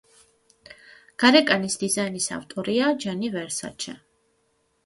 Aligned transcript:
გარეკანის 1.25 1.77
დიზაინის 1.83 2.31
ავტორია 2.39 2.89
ჯანი 3.05 3.33
ვერსაჩე. 3.37 3.95